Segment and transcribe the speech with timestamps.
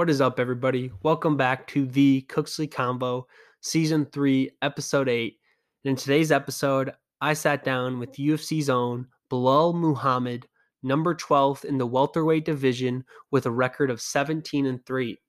[0.00, 0.90] What is up, everybody?
[1.02, 3.24] Welcome back to the Cooksley Convo,
[3.60, 5.36] Season 3, Episode 8.
[5.84, 10.46] And in today's episode, I sat down with UFC's own Belal Muhammad,
[10.82, 15.20] number 12th in the welterweight division with a record of 17 and 3.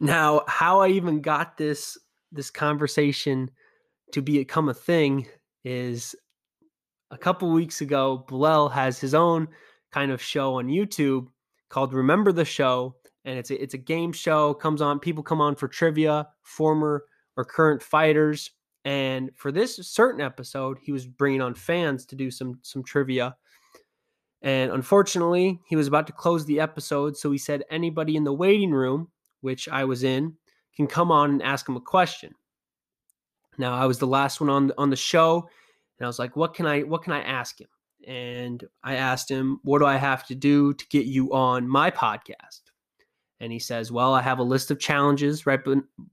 [0.00, 1.98] Now, how I even got this
[2.32, 3.50] this conversation
[4.12, 5.26] to become a thing
[5.66, 6.16] is
[7.10, 9.48] a couple weeks ago, Belal has his own
[9.92, 11.26] kind of show on YouTube
[11.76, 14.54] called Remember the Show, and it's a, it's a game show.
[14.54, 17.04] Comes on, people come on for trivia, former
[17.36, 18.50] or current fighters,
[18.86, 23.36] and for this certain episode, he was bringing on fans to do some some trivia.
[24.40, 28.32] And unfortunately, he was about to close the episode, so he said anybody in the
[28.32, 29.08] waiting room,
[29.42, 30.34] which I was in,
[30.74, 32.34] can come on and ask him a question.
[33.58, 35.46] Now, I was the last one on on the show,
[35.98, 37.68] and I was like, "What can I what can I ask him?"
[38.06, 41.90] And I asked him, What do I have to do to get you on my
[41.90, 42.62] podcast?
[43.40, 45.60] And he says, Well, I have a list of challenges right,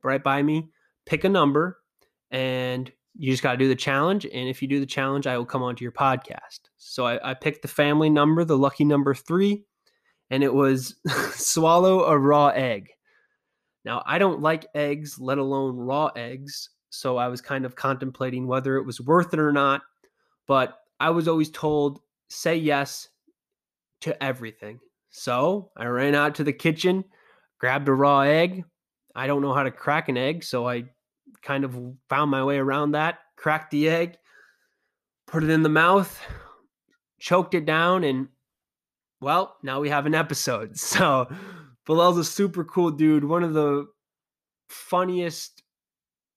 [0.04, 0.70] right by me.
[1.06, 1.80] Pick a number,
[2.32, 4.26] and you just got to do the challenge.
[4.26, 6.62] And if you do the challenge, I will come onto your podcast.
[6.78, 9.64] So I, I picked the family number, the lucky number three,
[10.32, 10.96] and it was
[11.34, 12.90] swallow a raw egg.
[13.86, 16.70] Now, I don't like eggs, let alone raw eggs.
[16.90, 19.82] So I was kind of contemplating whether it was worth it or not.
[20.48, 23.10] But I was always told say yes
[24.02, 24.80] to everything.
[25.10, 27.04] So I ran out to the kitchen,
[27.60, 28.64] grabbed a raw egg.
[29.16, 30.86] I don't know how to crack an egg, so I
[31.42, 31.78] kind of
[32.10, 34.18] found my way around that, cracked the egg,
[35.28, 36.20] put it in the mouth,
[37.20, 38.28] choked it down, and
[39.22, 40.78] well, now we have an episode.
[40.78, 41.28] So
[41.86, 43.88] Belal's a super cool dude, one of the
[44.70, 45.64] funniest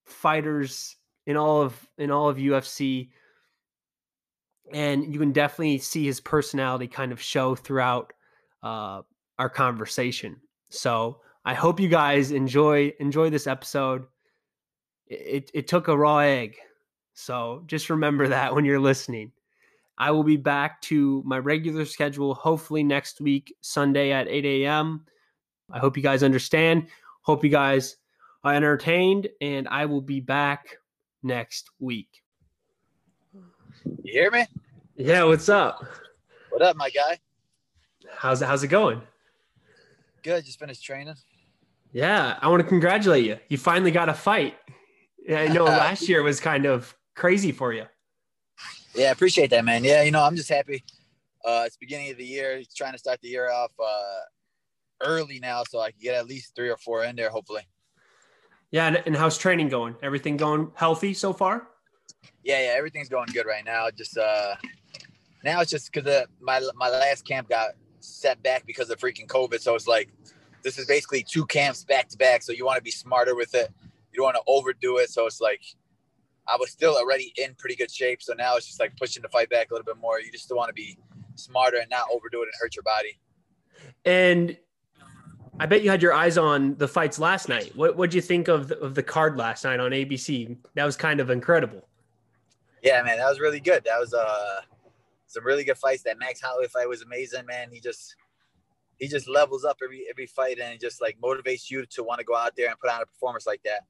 [0.04, 3.10] fighters in all of in all of UFC
[4.72, 8.12] and you can definitely see his personality kind of show throughout
[8.62, 9.02] uh,
[9.38, 10.36] our conversation.
[10.70, 14.06] So I hope you guys enjoy enjoy this episode.
[15.06, 16.56] It, it took a raw egg,
[17.14, 19.32] so just remember that when you're listening.
[19.98, 25.06] I will be back to my regular schedule hopefully next week, Sunday at 8 a.m.
[25.70, 26.88] I hope you guys understand.
[27.22, 27.96] Hope you guys
[28.44, 30.76] are entertained, and I will be back
[31.22, 32.22] next week.
[34.02, 34.46] You hear me?
[34.96, 35.84] Yeah, what's up?
[36.50, 37.18] What up, my guy?
[38.16, 39.00] How's it, how's it going?
[40.22, 40.44] Good.
[40.44, 41.14] Just finished training.
[41.92, 43.38] Yeah, I want to congratulate you.
[43.48, 44.56] You finally got a fight.
[45.30, 47.84] I know last year was kind of crazy for you.
[48.94, 49.84] Yeah, appreciate that, man.
[49.84, 50.82] Yeah, you know, I'm just happy.
[51.44, 52.62] Uh, it's beginning of the year.
[52.74, 54.20] Trying to start the year off uh,
[55.02, 57.62] early now, so I can get at least three or four in there, hopefully.
[58.72, 59.94] Yeah, and, and how's training going?
[60.02, 61.68] Everything going healthy so far?
[62.44, 63.90] Yeah, yeah, everything's going good right now.
[63.90, 64.54] Just uh,
[65.44, 67.70] now it's just because my my last camp got
[68.00, 69.60] set back because of freaking COVID.
[69.60, 70.10] So it's like
[70.62, 72.42] this is basically two camps back to back.
[72.42, 73.72] So you want to be smarter with it.
[74.12, 75.10] You don't want to overdo it.
[75.10, 75.62] So it's like
[76.48, 78.22] I was still already in pretty good shape.
[78.22, 80.20] So now it's just like pushing the fight back a little bit more.
[80.20, 80.98] You just want to be
[81.34, 83.18] smarter and not overdo it and hurt your body.
[84.04, 84.56] And
[85.58, 87.74] I bet you had your eyes on the fights last night.
[87.76, 90.56] What what'd you think of the, of the card last night on ABC?
[90.74, 91.88] That was kind of incredible.
[92.86, 93.84] Yeah, man, that was really good.
[93.84, 94.60] That was uh
[95.26, 96.04] some really good fights.
[96.04, 97.70] That Max Holloway fight was amazing, man.
[97.72, 98.14] He just
[98.98, 102.24] he just levels up every every fight and just like motivates you to want to
[102.24, 103.82] go out there and put on a performance like that.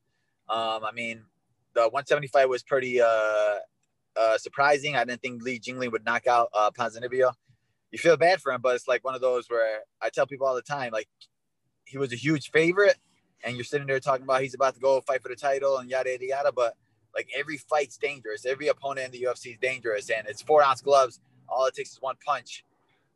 [0.52, 1.24] Um, I mean,
[1.74, 3.56] the 175 was pretty uh,
[4.16, 4.96] uh, surprising.
[4.96, 7.34] I didn't think Li Jingliang would knock out uh, Ponzinibbio.
[7.92, 10.46] You feel bad for him, but it's like one of those where I tell people
[10.46, 11.08] all the time, like
[11.84, 12.96] he was a huge favorite,
[13.44, 15.90] and you're sitting there talking about he's about to go fight for the title and
[15.90, 16.74] yada yada yada, but
[17.16, 18.46] like every fight's dangerous.
[18.46, 21.20] Every opponent in the UFC is dangerous, and it's four ounce gloves.
[21.48, 22.64] All it takes is one punch,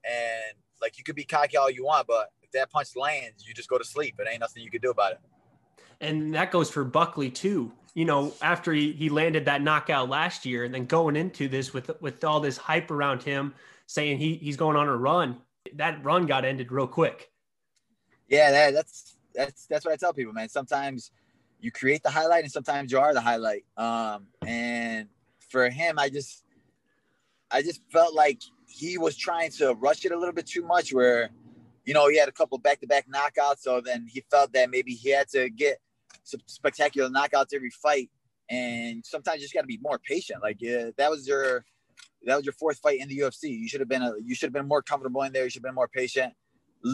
[0.04, 3.54] and like you could be cocky all you want, but if that punch lands, you
[3.54, 4.16] just go to sleep.
[4.18, 5.20] It ain't nothing you could do about it.
[6.00, 7.72] And that goes for Buckley too.
[7.94, 11.74] You know, after he, he landed that knockout last year, and then going into this
[11.74, 13.54] with with all this hype around him,
[13.86, 15.38] saying he he's going on a run.
[15.74, 17.30] That run got ended real quick.
[18.28, 20.48] Yeah, that, that's that's that's what I tell people, man.
[20.48, 21.10] Sometimes
[21.60, 23.64] you create the highlight and sometimes you are the highlight.
[23.76, 25.08] Um, and
[25.48, 26.44] for him, I just,
[27.50, 30.92] I just felt like he was trying to rush it a little bit too much
[30.92, 31.30] where,
[31.84, 33.58] you know, he had a couple back-to-back knockouts.
[33.60, 35.78] So then he felt that maybe he had to get
[36.22, 38.10] some spectacular knockouts every fight.
[38.48, 40.42] And sometimes you just got to be more patient.
[40.42, 41.64] Like uh, that was your,
[42.24, 43.44] that was your fourth fight in the UFC.
[43.44, 45.44] You should have been, a, you should have been more comfortable in there.
[45.44, 46.32] You should have been more patient.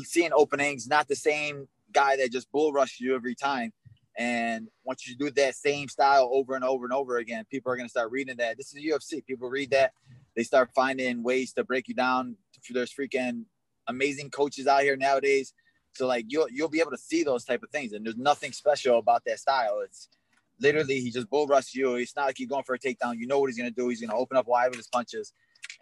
[0.02, 3.72] Seeing openings, not the same guy that just bull rushed you every time.
[4.18, 7.76] And once you do that same style over and over and over again, people are
[7.76, 8.56] going to start reading that.
[8.56, 9.24] This is UFC.
[9.26, 9.92] People read that.
[10.34, 12.36] They start finding ways to break you down.
[12.70, 13.44] There's freaking
[13.88, 15.54] amazing coaches out here nowadays
[15.92, 18.52] So like you'll you'll be able to see those type of things, and there's nothing
[18.52, 19.80] special about that style.
[19.84, 20.08] It's
[20.60, 21.94] literally he just bull rushes you.
[21.96, 23.18] It's not like he's going for a takedown.
[23.18, 23.88] You know what he's gonna do.
[23.88, 25.32] He's gonna open up wide with his punches.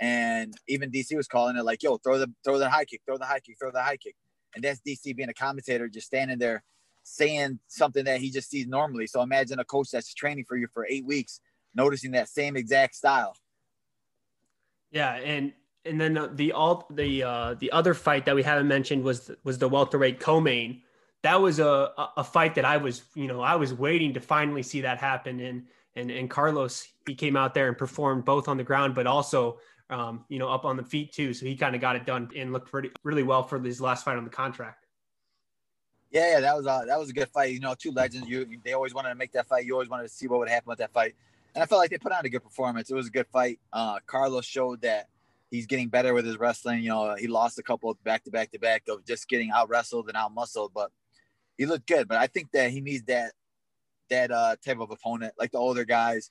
[0.01, 3.19] And even DC was calling it like, yo, throw the throw the high kick, throw
[3.19, 4.17] the high kick, throw the high kick.
[4.55, 6.63] And that's DC being a commentator, just standing there
[7.05, 9.07] saying something that he just sees normally.
[9.07, 11.41] So imagine a coach that's training for you for eight weeks,
[11.75, 13.37] noticing that same exact style.
[14.91, 15.53] Yeah, and
[15.85, 19.59] and then the all the uh, the other fight that we haven't mentioned was was
[19.59, 20.83] the welterweight co-main.
[21.23, 24.63] That was a a fight that I was you know I was waiting to finally
[24.63, 25.41] see that happen.
[25.41, 29.07] And and and Carlos he came out there and performed both on the ground, but
[29.07, 29.59] also
[29.91, 31.35] um, you know up on the feet too.
[31.35, 34.05] So he kind of got it done and looked pretty really well for his last
[34.05, 34.84] fight on the contract.
[36.15, 37.53] Yeah, yeah, that was a that was a good fight.
[37.53, 38.29] You know, two legends.
[38.29, 39.65] You they always wanted to make that fight.
[39.65, 41.17] You always wanted to see what would happen with that fight,
[41.55, 42.89] and I felt like they put on a good performance.
[42.89, 43.59] It was a good fight.
[43.73, 45.09] Uh, Carlos showed that
[45.51, 46.85] he's getting better with his wrestling.
[46.85, 49.69] You know, he lost a couple back to back to back of just getting out
[49.69, 50.93] wrestled and out muscled, but
[51.59, 52.07] he looked good.
[52.07, 53.33] But I think that he needs that
[54.09, 56.31] that uh, type of opponent, like the older guys.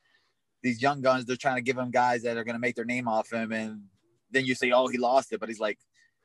[0.62, 2.86] These young guns, they're trying to give him guys that are going to make their
[2.86, 3.82] name off him, and
[4.32, 5.78] then you say, "Oh, he lost it," but he's like,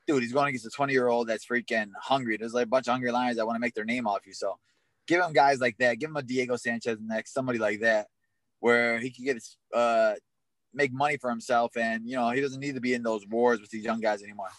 [0.09, 2.87] "Dude, he's going against a 20 year old that's freaking hungry." There's like a bunch
[2.87, 4.33] of hungry lions that want to make their name off you.
[4.33, 4.57] So,
[5.07, 5.99] give him guys like that.
[5.99, 8.07] Give him a Diego Sanchez next, somebody like that,
[8.59, 10.13] where he can get his uh,
[10.73, 13.61] make money for himself, and you know he doesn't need to be in those wars
[13.61, 14.49] with these young guys anymore.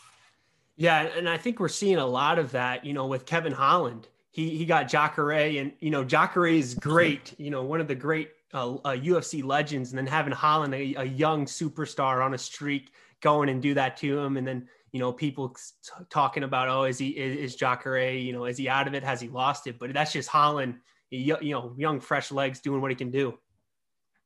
[0.77, 2.85] Yeah, and I think we're seeing a lot of that.
[2.85, 7.35] You know, with Kevin Holland, he he got Jacare, and you know Jacare is great.
[7.39, 10.95] You know, one of the great uh, uh, UFC legends, and then having Holland, a,
[10.95, 15.01] a, young superstar on a streak, going and do that to him, and then you
[15.01, 18.69] know people t- talking about, oh, is he is, is Jacare, you know, is he
[18.69, 19.03] out of it?
[19.03, 19.79] Has he lost it?
[19.79, 20.77] But that's just Holland,
[21.11, 23.39] you know, young fresh legs doing what he can do.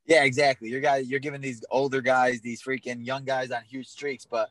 [0.06, 0.69] Yeah, exactly.
[0.69, 4.26] You're guys, you're giving these older guys, these freaking young guys on huge streaks.
[4.26, 4.50] But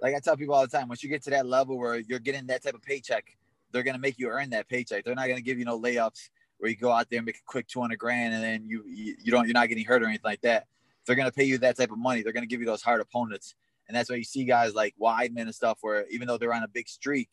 [0.00, 2.18] like I tell people all the time, once you get to that level where you're
[2.18, 3.36] getting that type of paycheck,
[3.72, 5.04] they're gonna make you earn that paycheck.
[5.04, 6.28] They're not gonna give you no layups
[6.58, 9.30] where you go out there and make a quick 200 grand and then you you
[9.30, 10.66] don't you're not getting hurt or anything like that.
[11.00, 13.00] If they're gonna pay you that type of money, they're gonna give you those hard
[13.00, 13.54] opponents.
[13.90, 16.62] And that's why you see guys like Weidman and stuff where even though they're on
[16.62, 17.28] a big streak,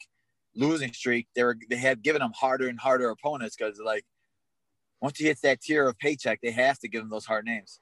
[0.56, 4.04] losing streak, they were they had given them harder and harder opponents because like
[5.00, 7.80] once you hit that tier of paycheck, they have to give them those hard names.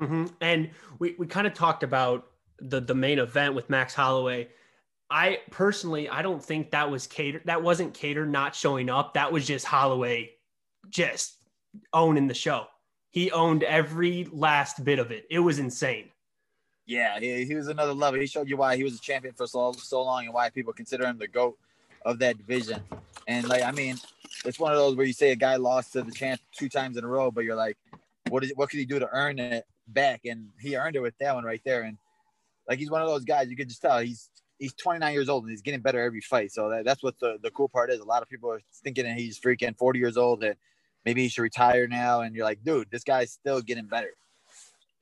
[0.00, 0.26] Mm-hmm.
[0.40, 2.26] And we, we kind of talked about
[2.58, 4.48] the the main event with Max Holloway.
[5.08, 7.44] I personally, I don't think that was Kattar.
[7.44, 9.14] That wasn't Kattar not showing up.
[9.14, 10.30] That was just Holloway
[10.88, 11.36] just
[11.92, 12.66] owning the show.
[13.10, 15.26] He owned every last bit of it.
[15.30, 16.10] It was insane.
[16.90, 18.18] Yeah, he, he was another level.
[18.18, 20.72] He showed you why he was a champion for so so long and why people
[20.72, 21.56] consider him the goat
[22.04, 22.82] of that division.
[23.28, 23.96] And like, I mean,
[24.44, 26.96] it's one of those where you say a guy lost to the champ two times
[26.96, 27.78] in a row, but you're like,
[28.28, 30.22] what is what could he do to earn it back?
[30.24, 31.82] And he earned it with that one right there.
[31.82, 31.96] And
[32.68, 34.28] like, he's one of those guys you could just tell he's
[34.58, 36.50] he's 29 years old and he's getting better every fight.
[36.50, 38.00] So that, that's what the, the cool part is.
[38.00, 40.56] A lot of people are thinking that he's freaking 40 years old and
[41.04, 42.22] maybe he should retire now.
[42.22, 44.10] And you're like, dude, this guy's still getting better.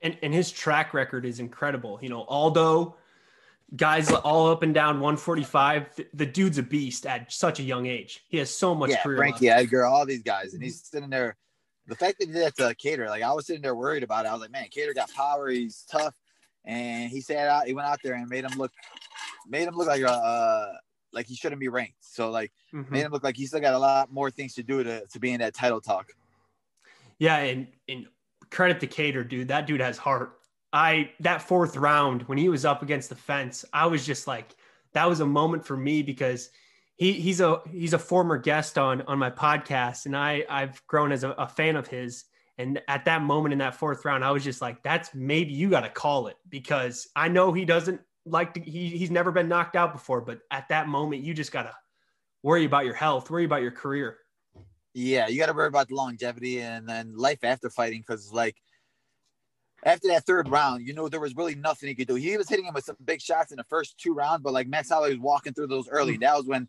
[0.01, 1.99] And, and his track record is incredible.
[2.01, 2.95] You know, Aldo,
[3.75, 5.95] guys all up and down 145.
[5.95, 8.23] The, the, dude's a beast at such a young age.
[8.29, 9.17] He has so much yeah, career.
[9.17, 9.63] Frankie left.
[9.63, 11.35] Edgar, all these guys, and he's sitting there.
[11.87, 14.25] The fact that he did that to Kattar, like I was sitting there worried about
[14.25, 14.29] it.
[14.29, 15.49] I was like, man, Kattar got power.
[15.49, 16.15] He's tough,
[16.63, 17.67] and he said out.
[17.67, 18.71] He went out there and made him look,
[19.47, 20.11] made him look like a.
[20.11, 20.73] Uh,
[21.11, 21.95] like he shouldn't be ranked.
[22.01, 22.93] So like mm-hmm.
[22.93, 25.19] made him look like he still got a lot more things to do to, to
[25.19, 26.11] be in that title talk.
[27.17, 28.05] Yeah, and and
[28.51, 29.47] credit to Kattar, dude.
[29.47, 30.39] That dude has heart.
[30.71, 34.55] I that fourth round when he was up against the fence, I was just like,
[34.93, 36.49] that was a moment for me because
[36.95, 41.11] he he's a he's a former guest on on my podcast, and I I've grown
[41.11, 42.25] as a, a fan of his.
[42.57, 45.69] And at that moment in that fourth round, I was just like, that's maybe you
[45.69, 49.47] got to call it because I know he doesn't like to, he, he's never been
[49.47, 51.73] knocked out before, but at that moment, you just got to
[52.43, 54.17] worry about your health, worry about your career.
[54.99, 58.57] Yeah, you got to worry about the longevity and then life after fighting because, like,
[59.85, 62.15] after that third round, you know, there was really nothing he could do.
[62.15, 64.67] He was hitting him with some big shots in the first two rounds, but like
[64.67, 66.17] Max Holloway was walking through those early.
[66.17, 66.19] Mm.
[66.19, 66.67] That was when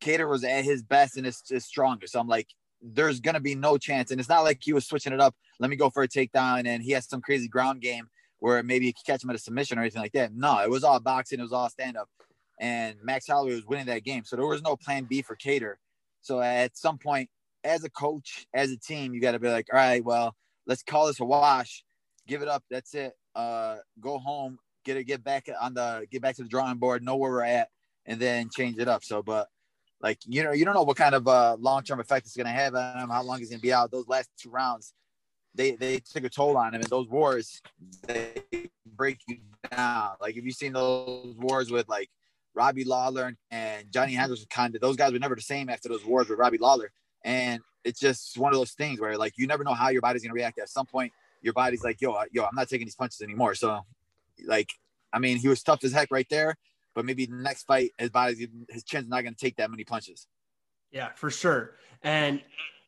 [0.00, 2.14] Kattar was at his best and his, his strongest.
[2.14, 2.48] So I'm like,
[2.82, 4.10] there's gonna be no chance.
[4.10, 5.36] And it's not like he was switching it up.
[5.60, 8.08] Let me go for a takedown, and he has some crazy ground game
[8.40, 10.34] where maybe he could catch him at a submission or anything like that.
[10.34, 11.38] No, it was all boxing.
[11.38, 12.08] It was all stand up,
[12.58, 14.24] and Max Holloway was winning that game.
[14.24, 15.74] So there was no plan B for Kattar.
[16.22, 17.30] So at some point,
[17.64, 20.34] as a coach, as a team, you got to be like, all right, well,
[20.66, 21.84] let's call this a wash
[22.28, 22.62] give it up.
[22.70, 23.14] That's it.
[23.34, 27.02] Uh, go home, get it, get back on the, get back to the drawing board,
[27.02, 27.68] know where we're at,
[28.06, 29.02] and then change it up.
[29.02, 29.48] So, but
[30.00, 32.46] like you know, you don't know what kind of uh, long term effect it's going
[32.46, 33.90] to have on him, how long he's going to be out.
[33.90, 34.92] Those last two rounds,
[35.54, 37.60] they they took a toll on him, and those wars
[38.06, 38.42] they
[38.86, 39.38] break you
[39.72, 40.12] down.
[40.20, 42.10] Like if you've seen those wars with like
[42.54, 46.04] Robbie Lawler and Johnny Hendricks kind of those guys were never the same after those
[46.04, 46.92] wars with Robbie Lawler.
[47.24, 50.22] And it's just one of those things where like you never know how your body's
[50.22, 50.58] gonna react.
[50.58, 53.54] At some point, your body's like, yo, yo, I'm not taking these punches anymore.
[53.54, 53.80] So,
[54.46, 54.70] like,
[55.12, 56.56] I mean, he was tough as heck right there,
[56.94, 60.26] but maybe the next fight, his body's his chin's not gonna take that many punches.
[60.90, 61.74] Yeah, for sure.
[62.02, 62.40] And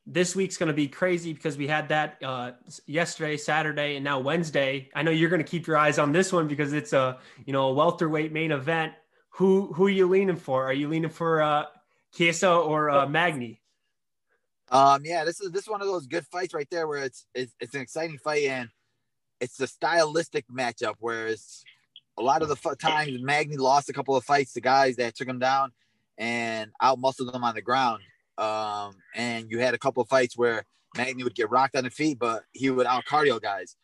[0.07, 2.53] this week's going to be crazy because we had that uh,
[2.87, 4.89] yesterday, Saturday, and now Wednesday.
[4.95, 7.53] I know you're going to keep your eyes on this one because it's a you
[7.53, 8.93] know a welterweight main event.
[9.31, 10.65] Who who are you leaning for?
[10.65, 11.67] Are you leaning for uh,
[12.15, 13.61] Chiesa or uh, Magny?
[14.71, 17.27] Um, yeah, this is this is one of those good fights right there where it's
[17.35, 18.69] it's, it's an exciting fight and
[19.41, 20.95] it's a stylistic matchup.
[21.01, 21.65] Whereas
[22.19, 25.17] a lot of the f- times Magny lost a couple of fights to guys that
[25.17, 25.73] took him down
[26.19, 28.03] and out muscled them on the ground.
[28.39, 30.65] Um, and you had a couple of fights where
[30.97, 33.77] Magny would get rocked on the feet, but he would out cardio guys.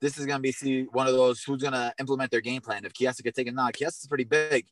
[0.00, 2.84] This is to be see one of those who's to implement their game plan.
[2.84, 4.66] If Chiesa could take a knock, Chiesa's pretty big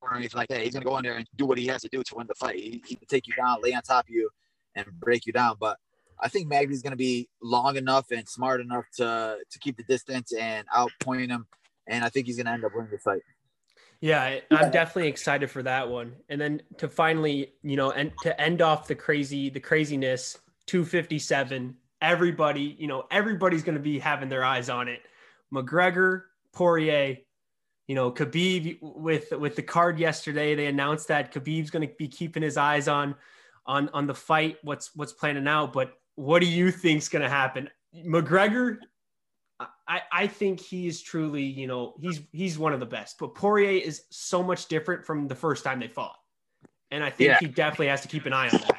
[0.00, 0.60] or anything like that.
[0.60, 2.34] He's to go in there and do what he has to do to win the
[2.34, 2.56] fight.
[2.56, 4.28] He, he can take you down, lay on top of you,
[4.74, 5.56] and break you down.
[5.60, 5.78] But
[6.20, 9.82] I think Magny's going to be long enough and smart enough to to keep the
[9.84, 11.46] distance and outpoint him.
[11.86, 13.22] And I think he's going to end up winning the fight.
[14.00, 16.16] Yeah, I'm definitely excited for that one.
[16.28, 21.76] And then to finally, you know, and to end off the crazy, the craziness, 257.
[22.00, 25.02] Everybody, you know, everybody's going to be having their eyes on it.
[25.54, 27.18] McGregor, Poirier,
[27.86, 32.08] you know, Khabib with with the card yesterday, they announced that Khabib's going to be
[32.08, 33.14] keeping his eyes on
[33.66, 34.58] on on the fight.
[34.62, 35.72] What's what's planning out?
[35.72, 37.68] But what do you think's going to happen?
[38.06, 38.78] McGregor
[39.86, 43.18] I, I think he's truly, you know, he's he's one of the best.
[43.18, 46.16] But Poirier is so much different from the first time they fought,
[46.90, 47.38] and I think yeah.
[47.40, 48.78] he definitely has to keep an eye on that.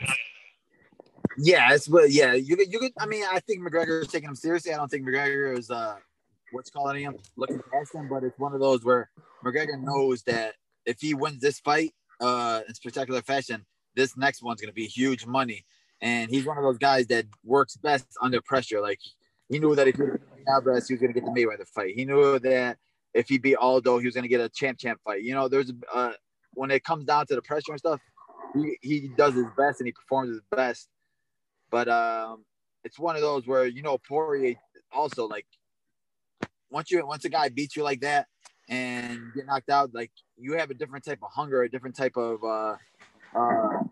[1.38, 2.94] Yeah, it's but yeah, you could you could.
[3.00, 4.74] I mean, I think McGregor is taking him seriously.
[4.74, 5.96] I don't think McGregor is uh,
[6.52, 9.10] what's calling him looking past him, but it's one of those where
[9.44, 14.62] McGregor knows that if he wins this fight uh in spectacular fashion, this next one's
[14.62, 15.66] gonna be huge money.
[16.02, 18.82] And he's one of those guys that works best under pressure.
[18.82, 19.00] Like
[19.50, 20.04] he knew that if he
[20.48, 21.96] Alvarez, he was going to get the Mayweather fight.
[21.96, 22.78] He knew that
[23.14, 25.24] if he beat Aldo, he was going to get a champ champ fight.
[25.24, 26.12] You know, there's uh,
[26.54, 28.00] when it comes down to the pressure and stuff,
[28.54, 30.88] he, he does his best and he performs his best.
[31.70, 32.46] But um,
[32.84, 34.56] it's one of those where you know Poirier
[34.92, 35.46] also like
[36.70, 38.28] once you once a guy beats you like that
[38.70, 42.18] and get knocked out, like you have a different type of hunger, a different type
[42.18, 42.76] of uh,
[43.36, 43.84] uh,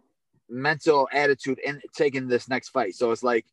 [0.50, 2.96] mental attitude in taking this next fight.
[2.96, 3.46] So it's like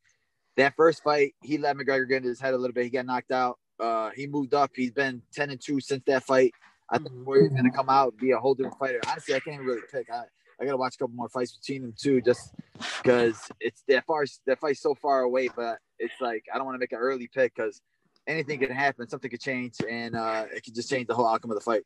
[0.57, 2.85] that first fight, he let McGregor get into his head a little bit.
[2.85, 3.59] He got knocked out.
[3.79, 4.73] Uh, he moved up.
[4.75, 6.53] He's been 10 and 2 since that fight.
[6.91, 9.01] I think Poirier's going to come out be a whole different fighter.
[9.07, 10.09] Honestly, I can't really pick.
[10.11, 10.23] I,
[10.61, 12.55] I got to watch a couple more fights between them too, just
[13.03, 14.25] because it's that far.
[14.47, 17.29] That fight's so far away, but it's like I don't want to make an early
[17.33, 17.81] pick because
[18.27, 19.09] anything can happen.
[19.09, 21.83] Something could change, and uh, it could just change the whole outcome of the fight.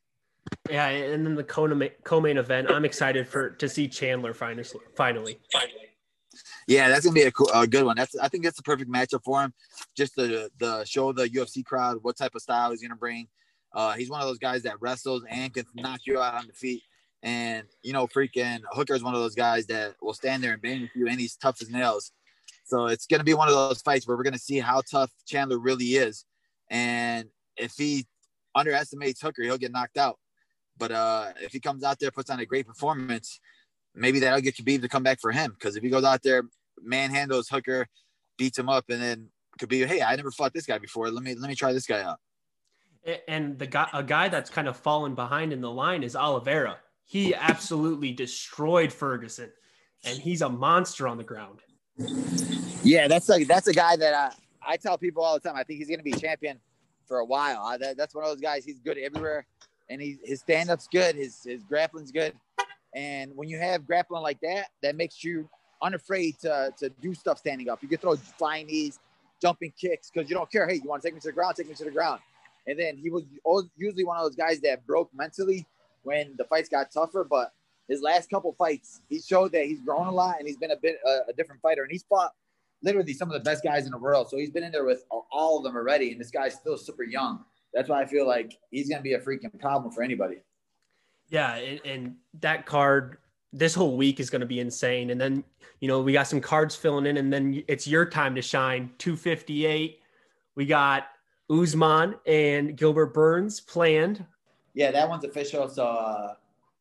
[0.70, 4.64] Yeah, and then the co-main event, I'm excited for to see Chandler finally.
[4.96, 5.38] Finally.
[6.66, 7.96] Yeah, that's gonna be a, cool, a good one.
[7.96, 9.52] That's I think that's the perfect matchup for him.
[9.96, 13.28] Just to the show the UFC crowd what type of style he's gonna bring.
[13.74, 16.52] Uh, he's one of those guys that wrestles and can knock you out on the
[16.52, 16.82] feet.
[17.22, 20.62] And you know, freaking Hooker is one of those guys that will stand there and
[20.62, 22.12] bang with you, and he's tough as nails.
[22.64, 25.58] So it's gonna be one of those fights where we're gonna see how tough Chandler
[25.58, 26.24] really is,
[26.70, 28.06] and if he
[28.54, 30.18] underestimates Hooker, he'll get knocked out.
[30.76, 33.40] But uh, if he comes out there, puts on a great performance,
[33.94, 35.52] maybe that'll get Khabib to come back for him.
[35.52, 36.42] Because if he goes out there,
[36.86, 37.86] manhandles Hooker,
[38.38, 39.28] beats him up, and then
[39.60, 41.10] Khabib, hey, I never fought this guy before.
[41.10, 42.18] Let me let me try this guy out.
[43.26, 46.78] And the guy, a guy that's kind of fallen behind in the line is Oliveira.
[47.04, 49.50] He absolutely destroyed Ferguson,
[50.04, 51.60] and he's a monster on the ground.
[52.82, 55.56] Yeah, that's like that's a guy that I, I tell people all the time.
[55.56, 56.58] I think he's going to be champion
[57.06, 57.62] for a while.
[57.62, 58.64] I, that, that's one of those guys.
[58.64, 59.46] He's good everywhere,
[59.92, 61.14] and he, his stand up's good.
[61.14, 62.32] His his grappling's good.
[62.94, 65.48] And when you have grappling like that, that makes you
[65.82, 67.82] unafraid to, to do stuff standing up.
[67.82, 68.98] You can throw flying knees,
[69.40, 70.68] jumping kicks, because you don't care.
[70.68, 71.56] Hey, you want to take me to the ground?
[71.56, 72.20] Take me to the ground.
[72.66, 73.24] And then he was
[73.76, 75.66] usually one of those guys that broke mentally
[76.02, 77.26] when the fights got tougher.
[77.28, 77.52] But
[77.88, 80.76] his last couple fights, he showed that he's grown a lot and he's been a
[80.76, 81.82] bit uh, a different fighter.
[81.82, 82.32] And he's fought
[82.82, 84.28] literally some of the best guys in the world.
[84.28, 86.12] So he's been in there with all of them already.
[86.12, 87.44] And this guy's still super young.
[87.74, 90.36] That's why I feel like he's going to be a freaking problem for anybody.
[91.28, 93.18] Yeah, and, and that card
[93.52, 95.10] this whole week is going to be insane.
[95.10, 95.44] And then,
[95.80, 98.90] you know, we got some cards filling in, and then it's your time to shine.
[98.98, 100.00] 258.
[100.54, 101.08] We got
[101.50, 104.24] Usman and Gilbert Burns planned.
[104.74, 105.68] Yeah, that one's official.
[105.68, 106.34] So, uh,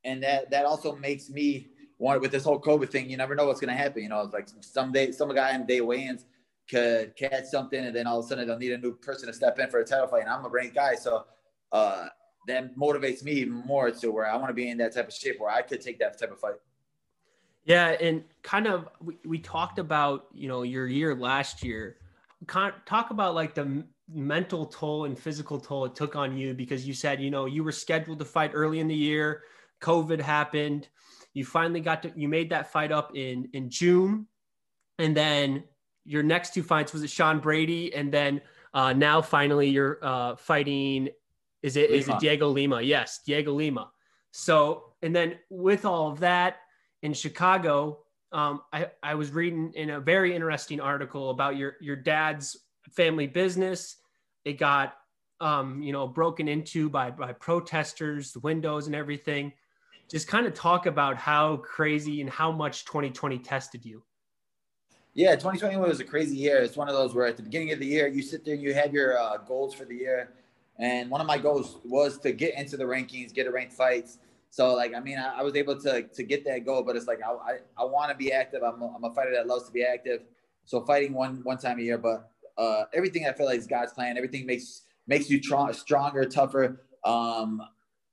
[0.04, 1.68] and that that also makes me
[2.00, 3.10] want with this whole COVID thing.
[3.10, 4.02] You never know what's going to happen.
[4.04, 6.26] You know, it's like someday some guy in day weigh-ins
[6.72, 9.34] could catch something, and then all of a sudden they'll need a new person to
[9.34, 10.22] step in for a title fight.
[10.22, 11.26] And I'm a great guy, so
[11.72, 12.08] uh,
[12.48, 15.14] that motivates me even more to where I want to be in that type of
[15.14, 16.56] shape where I could take that type of fight.
[17.66, 21.98] Yeah, and kind of we, we talked about you know your year last year.
[22.48, 26.94] talk about like the mental toll and physical toll it took on you because you
[26.94, 29.44] said you know you were scheduled to fight early in the year,
[29.82, 30.88] COVID happened,
[31.34, 34.26] you finally got to you made that fight up in in June,
[34.98, 35.64] and then
[36.06, 38.42] your next two fights was it Sean Brady, and then
[38.74, 41.10] uh, now finally you're uh, fighting.
[41.62, 42.00] Is it Lima.
[42.00, 42.82] is it Diego Lima?
[42.82, 43.92] Yes, Diego Lima.
[44.32, 46.58] So and then with all of that
[47.04, 48.00] in Chicago,
[48.32, 52.58] um, I, I was reading in a very interesting article about your your dad's
[52.90, 53.98] family business.
[54.46, 54.96] It got
[55.40, 59.54] um, you know broken into by by protesters, the windows and everything.
[60.10, 64.04] Just kind of talk about how crazy and how much 2020 tested you.
[65.14, 66.60] Yeah, 2021 was a crazy year.
[66.60, 68.64] It's one of those where at the beginning of the year, you sit there and
[68.64, 70.32] you have your uh, goals for the year.
[70.80, 74.20] And one of my goals was to get into the rankings, get a ranked fights.
[74.52, 77.08] So like, I mean, I, I was able to, to get that goal, but it's
[77.08, 78.64] like, I, I, I want to be active.
[78.64, 80.22] I'm a, I'm a fighter that loves to be active.
[80.64, 83.92] So fighting one, one time a year, but uh, everything I feel like is God's
[83.92, 84.16] plan.
[84.16, 86.84] Everything makes, makes you tr- stronger, tougher.
[87.04, 87.62] Um,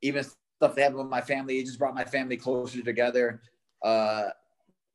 [0.02, 3.40] even stuff that happened with my family, it just brought my family closer together.
[3.84, 4.30] Uh,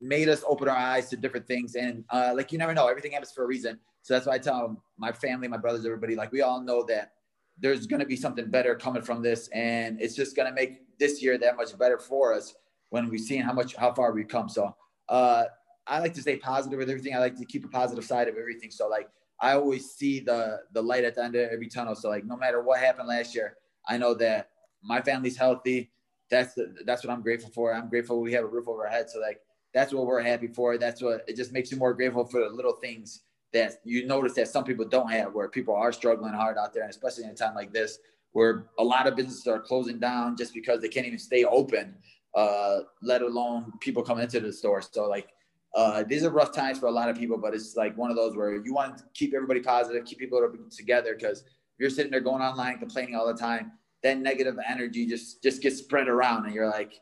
[0.04, 1.74] made us open our eyes to different things.
[1.74, 3.78] And uh, like you never know, everything happens for a reason.
[4.02, 7.12] So that's why I tell my family, my brothers, everybody, like we all know that
[7.58, 10.98] there's going to be something better coming from this, and it's just going to make
[10.98, 12.54] this year that much better for us
[12.90, 14.48] when we've seen how much how far we've come.
[14.48, 14.74] So
[15.08, 15.44] uh,
[15.86, 17.14] I like to stay positive with everything.
[17.14, 18.70] I like to keep a positive side of everything.
[18.70, 19.08] So like
[19.40, 21.94] I always see the the light at the end of every tunnel.
[21.94, 23.56] So like no matter what happened last year,
[23.88, 24.50] I know that
[24.82, 25.90] my family's healthy.
[26.30, 27.74] That's the, that's what I'm grateful for.
[27.74, 29.08] I'm grateful we have a roof over our head.
[29.08, 29.40] So like
[29.74, 30.78] that's what we're happy for.
[30.78, 34.34] That's what it just makes you more grateful for the little things that you notice
[34.34, 37.30] that some people don't have, where people are struggling hard out there, and especially in
[37.30, 37.98] a time like this,
[38.32, 41.94] where a lot of businesses are closing down just because they can't even stay open,
[42.34, 44.82] uh, let alone people coming into the store.
[44.82, 45.28] So like,
[45.76, 48.16] uh, these are rough times for a lot of people, but it's like one of
[48.16, 52.12] those where you want to keep everybody positive, keep people together, because if you're sitting
[52.12, 56.44] there going online complaining all the time, that negative energy just just gets spread around,
[56.44, 57.00] and you're like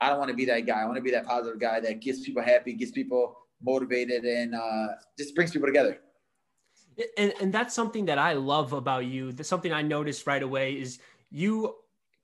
[0.00, 0.82] I don't want to be that guy.
[0.82, 4.54] I want to be that positive guy that gets people happy, gets people motivated, and
[4.54, 5.98] uh, just brings people together.
[7.16, 9.32] And, and that's something that I love about you.
[9.32, 10.98] That's something I noticed right away is
[11.30, 11.74] you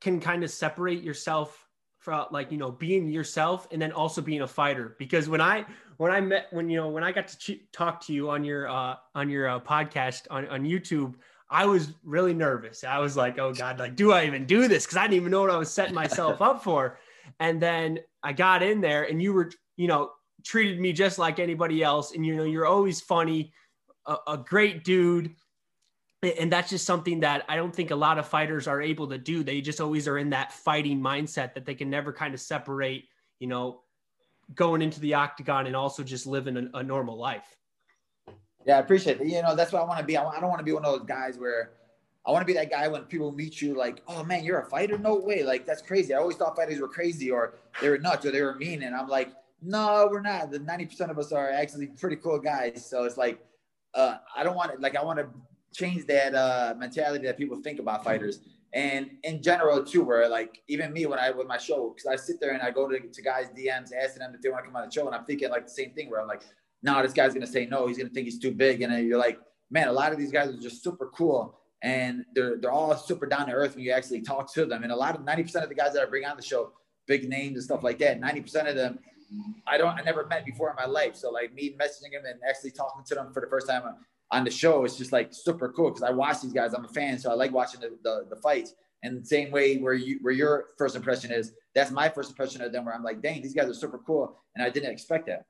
[0.01, 1.65] can kind of separate yourself
[2.05, 5.65] from like you know being yourself and then also being a fighter because when i
[5.97, 8.45] when i met when you know when i got to ch- talk to you on
[8.45, 11.15] your uh on your uh, podcast on, on youtube
[11.49, 14.85] i was really nervous i was like oh god like do i even do this
[14.85, 16.99] because i didn't even know what i was setting myself up for
[17.41, 20.13] and then I got in there and you were, you know,
[20.45, 22.15] treated me just like anybody else.
[22.15, 23.53] And, you know, you're always funny,
[24.07, 25.35] a, a great dude.
[26.23, 29.19] And that's just something that I don't think a lot of fighters are able to
[29.19, 29.43] do.
[29.43, 33.05] They just always are in that fighting mindset that they can never kind of separate,
[33.41, 33.83] you know,
[34.55, 37.57] going into the octagon and also just living a, a normal life.
[38.67, 39.27] Yeah, I appreciate it.
[39.27, 40.17] You know, that's what I want to be.
[40.17, 41.73] I don't want to be one of those guys where
[42.27, 44.65] I want to be that guy when people meet you, like, oh man, you're a
[44.65, 44.97] fighter?
[44.97, 45.43] No way.
[45.43, 46.15] Like, that's crazy.
[46.15, 48.83] I always thought fighters were crazy or they were nuts or they were mean.
[48.83, 50.51] And I'm like, no, we're not.
[50.51, 52.87] The 90% of us are actually pretty cool guys.
[52.89, 53.45] So it's like,
[53.95, 55.27] uh, I don't want to, like, I want to
[55.75, 58.41] change that uh, mentality that people think about fighters.
[58.73, 62.17] And in general, too, where like, even me, when I, with my show, because I
[62.17, 64.69] sit there and I go to, to guys' DMs, asking them if they want to
[64.69, 65.07] come on the show.
[65.07, 66.43] And I'm thinking like the same thing where I'm like,
[66.83, 67.87] no, this guy's going to say no.
[67.87, 68.81] He's going to think he's too big.
[68.81, 69.39] And you're like,
[69.71, 73.27] man, a lot of these guys are just super cool and they're they're all super
[73.27, 74.83] down to earth when you actually talk to them.
[74.83, 76.73] And a lot of ninety percent of the guys that I bring on the show,
[77.07, 78.99] big names and stuff like that, ninety percent of them,
[79.67, 81.15] I don't I never met before in my life.
[81.15, 83.83] So like me messaging them and actually talking to them for the first time
[84.31, 86.73] on the show, it's just like super cool because I watch these guys.
[86.73, 88.75] I'm a fan, so I like watching the, the, the fights.
[89.03, 92.63] And the same way where you where your first impression is, that's my first impression
[92.63, 92.87] of them.
[92.87, 95.45] Where I'm like, dang, these guys are super cool, and I didn't expect that.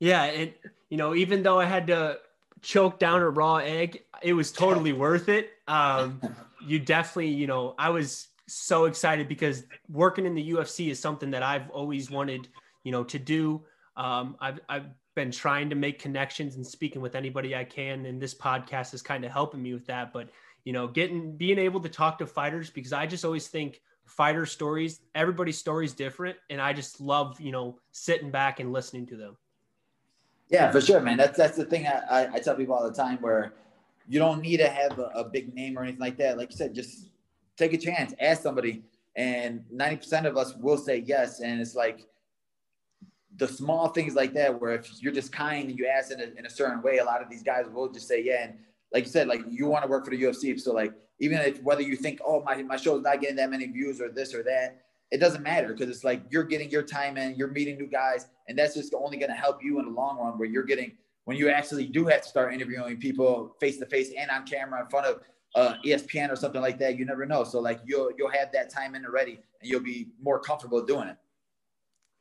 [0.00, 0.52] Yeah, and
[0.90, 2.18] you know, even though I had to
[2.64, 5.50] choke down a raw egg, it was totally worth it.
[5.68, 6.20] Um,
[6.66, 11.30] you definitely, you know, I was so excited because working in the UFC is something
[11.30, 12.48] that I've always wanted,
[12.82, 13.62] you know, to do.
[13.96, 18.20] Um, I've, I've been trying to make connections and speaking with anybody I can, and
[18.20, 20.12] this podcast is kind of helping me with that.
[20.12, 20.30] But
[20.64, 24.46] you know, getting being able to talk to fighters because I just always think fighter
[24.46, 29.06] stories, everybody's story is different, and I just love you know sitting back and listening
[29.08, 29.36] to them.
[30.50, 31.16] Yeah, for sure, man.
[31.16, 33.54] That's that's the thing I, I tell people all the time where
[34.08, 36.36] you don't need to have a, a, big name or anything like that.
[36.36, 37.08] Like you said, just
[37.56, 38.82] take a chance, ask somebody,
[39.16, 41.40] and ninety percent of us will say yes.
[41.40, 42.06] And it's like
[43.36, 46.24] the small things like that, where if you're just kind and you ask in a,
[46.38, 48.44] in a certain way, a lot of these guys will just say yeah.
[48.44, 48.58] And
[48.92, 51.62] like you said, like you want to work for the UFC, so like even if
[51.62, 54.42] whether you think, oh, my, my show's not getting that many views or this or
[54.42, 57.86] that, it doesn't matter because it's like you're getting your time in, you're meeting new
[57.86, 60.64] guys, and that's just only going to help you in the long run where you're
[60.64, 60.92] getting
[61.24, 64.82] when you actually do have to start interviewing people face to face and on camera
[64.82, 65.20] in front of
[65.54, 66.98] uh, ESPN or something like that.
[66.98, 67.44] You never know.
[67.44, 71.08] So like you'll you'll have that time in already, and you'll be more comfortable doing
[71.08, 71.16] it.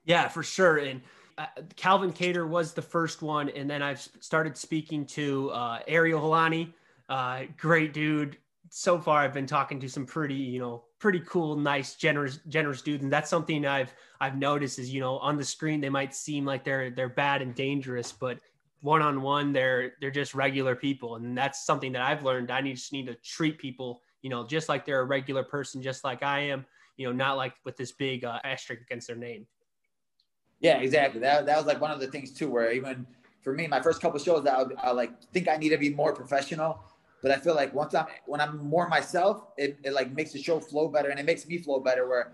[0.05, 0.77] Yeah, for sure.
[0.77, 1.01] And
[1.37, 6.21] uh, Calvin Kattar was the first one, and then I've started speaking to uh, Ariel
[6.21, 6.73] Helwani.
[7.09, 8.37] Uh, great dude.
[8.69, 12.81] So far, I've been talking to some pretty, you know, pretty cool, nice, generous, generous
[12.81, 13.01] dude.
[13.01, 16.45] and that's something I've I've noticed is, you know, on the screen they might seem
[16.45, 18.39] like they're they're bad and dangerous, but
[18.79, 22.51] one on one, they're they're just regular people, and that's something that I've learned.
[22.51, 25.81] I need, just need to treat people, you know, just like they're a regular person,
[25.81, 29.17] just like I am, you know, not like with this big uh, asterisk against their
[29.17, 29.45] name.
[30.61, 31.19] Yeah, exactly.
[31.19, 33.05] That, that was like one of the things too, where even
[33.41, 36.13] for me, my first couple shows, I, I like think I need to be more
[36.13, 36.79] professional.
[37.23, 40.43] But I feel like once I'm when I'm more myself, it, it like makes the
[40.43, 42.05] show flow better and it makes me flow better.
[42.05, 42.33] Where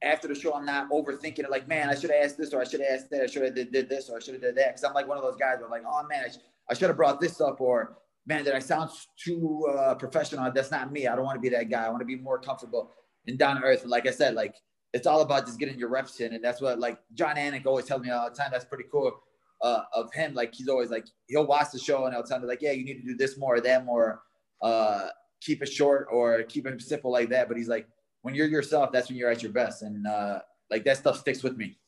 [0.00, 1.50] after the show, I'm not overthinking it.
[1.50, 3.22] Like, man, I should have asked this or I should have asked that.
[3.22, 4.68] I should have did, did, this or I should have did that.
[4.68, 6.38] Because I'm like one of those guys where I'm like, oh man, I, sh-
[6.70, 10.50] I should have brought this up or man, did I sound too uh, professional?
[10.52, 11.08] That's not me.
[11.08, 11.84] I don't want to be that guy.
[11.84, 12.92] I want to be more comfortable
[13.26, 13.82] and down to earth.
[13.82, 14.54] And like I said, like
[14.92, 16.32] it's all about just getting your reps in.
[16.32, 18.50] And that's what like Jon Anik always tells me all the time.
[18.52, 19.20] That's pretty cool
[19.62, 20.34] uh, of him.
[20.34, 22.84] Like he's always like, he'll watch the show and he'll tell me like, yeah, you
[22.84, 24.22] need to do this more, or that more,
[24.62, 25.08] uh,
[25.40, 27.48] keep it short or keep it simple like that.
[27.48, 27.86] But he's like,
[28.22, 29.82] when you're yourself, that's when you're at your best.
[29.82, 30.40] And uh,
[30.70, 31.78] like that stuff sticks with me.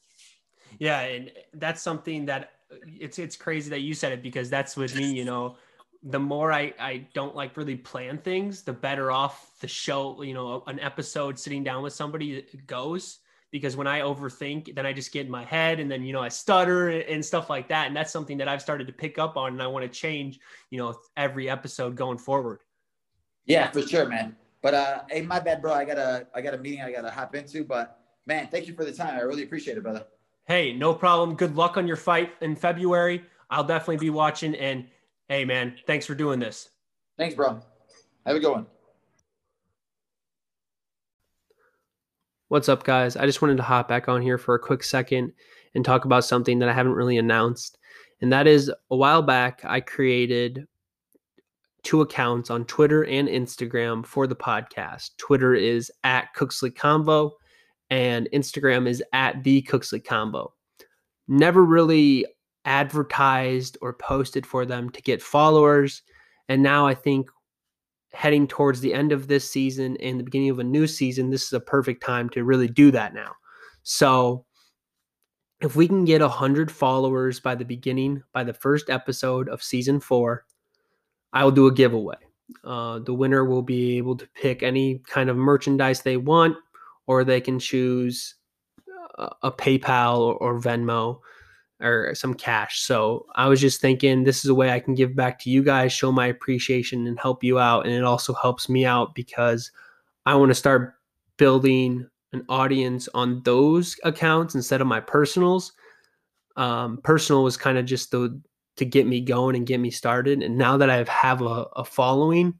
[0.79, 1.01] Yeah.
[1.01, 2.53] And that's something that
[2.87, 5.57] it's, it's crazy that you said it because that's with me, you know,
[6.03, 10.35] the more I, I don't like really plan things, the better off the show, you
[10.35, 13.19] know, an episode sitting down with somebody goes.
[13.51, 16.21] Because when I overthink, then I just get in my head and then, you know,
[16.21, 17.87] I stutter and stuff like that.
[17.87, 20.39] And that's something that I've started to pick up on and I want to change,
[20.71, 22.61] you know, every episode going forward.
[23.47, 24.37] Yeah, for sure, man.
[24.61, 25.73] But uh hey, my bad, bro.
[25.73, 27.65] I got a I got a meeting I gotta hop into.
[27.65, 29.17] But man, thank you for the time.
[29.17, 30.05] I really appreciate it, brother.
[30.47, 31.37] Hey, no problem.
[31.37, 33.25] Good luck on your fight in February.
[33.49, 34.87] I'll definitely be watching and
[35.29, 36.71] Hey, man, thanks for doing this.
[37.19, 37.61] Thanks, bro.
[38.25, 38.67] Have a good one.
[42.51, 43.15] What's up, guys?
[43.15, 45.35] I just wanted to hop back on here for a quick second
[45.75, 47.77] and talk about something that I haven't really announced.
[48.23, 50.67] And that is a while back, I created
[51.83, 55.11] two accounts on Twitter and Instagram for the podcast.
[55.19, 57.33] Twitter is at Cooksley Convo,
[57.91, 60.53] and Instagram is at the Cooksley Convo.
[61.29, 62.25] Never really
[62.65, 66.01] advertised or posted for them to get followers.
[66.49, 67.29] And now I think
[68.13, 71.45] heading towards the end of this season and the beginning of a new season, this
[71.45, 73.33] is a perfect time to really do that now.
[73.83, 74.45] So
[75.61, 80.01] if we can get 100 followers by the beginning, by the first episode of season
[80.01, 80.45] four,
[81.33, 82.17] I will do a giveaway.
[82.65, 86.57] Uh, the winner will be able to pick any kind of merchandise they want,
[87.07, 88.37] or they can choose
[89.19, 91.21] a, a PayPal or, or Venmo
[91.81, 92.81] or some cash.
[92.81, 95.63] So I was just thinking this is a way I can give back to you
[95.63, 97.87] guys, show my appreciation and help you out.
[97.87, 99.71] And it also helps me out because
[100.27, 100.95] I want to start
[101.37, 105.73] building an audience on those accounts instead of my personals.
[106.57, 108.41] Um, personal was kind of just the
[108.77, 110.43] to get me going and get me started.
[110.43, 112.55] And now that I have a, a following,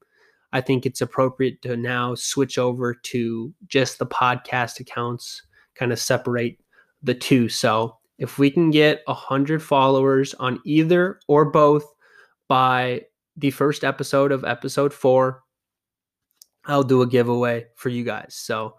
[0.53, 5.43] I think it's appropriate to now switch over to just the podcast accounts,
[5.75, 6.59] kind of separate
[7.03, 7.49] the two.
[7.49, 11.85] So if we can get 100 followers on either or both
[12.49, 13.03] by
[13.37, 15.43] the first episode of episode four,
[16.65, 18.35] I'll do a giveaway for you guys.
[18.35, 18.75] So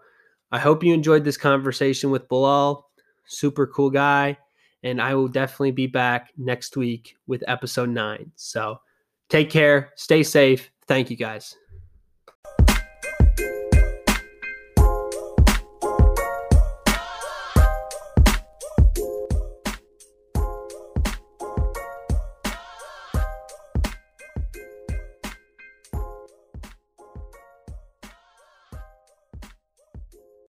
[0.52, 2.82] I hope you enjoyed this conversation with Belal.
[3.26, 4.36] Super cool guy.
[4.82, 8.32] And I will definitely be back next week with episode nine.
[8.36, 8.80] So
[9.28, 10.70] take care, stay safe.
[10.86, 11.59] Thank you guys.